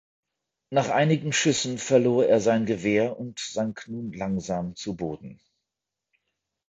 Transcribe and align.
Nach 0.71 0.89
einigen 0.89 1.31
Schüssen 1.31 1.77
verlor 1.77 2.25
er 2.25 2.41
sein 2.41 2.65
Gewehr 2.65 3.19
und 3.19 3.37
sank 3.37 3.87
nun 3.87 4.11
langsam 4.13 4.75
zu 4.75 4.95
Boden. 4.95 5.39